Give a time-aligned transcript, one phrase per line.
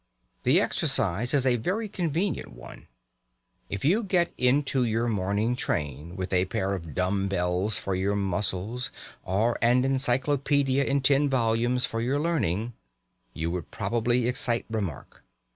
[0.41, 2.87] The exercise is a very convenient one.
[3.69, 8.15] If you got into your morning train with a pair of dumb bells for your
[8.15, 8.89] muscles
[9.23, 12.73] or an encyclopaedia in ten volumes for your learning,
[13.35, 15.23] you would probably excite remark.